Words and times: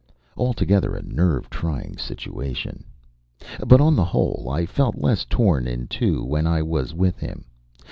Altogether 0.35 0.95
a 0.95 1.03
nerve 1.03 1.47
trying 1.47 1.95
situation. 1.95 2.83
But 3.63 3.81
on 3.81 3.95
the 3.95 4.03
whole 4.05 4.47
I 4.51 4.65
felt 4.65 4.95
less 4.95 5.25
torn 5.25 5.67
in 5.67 5.85
two 5.85 6.23
when 6.23 6.47
I 6.47 6.63
was 6.63 6.91
with 6.95 7.19
him. 7.19 7.45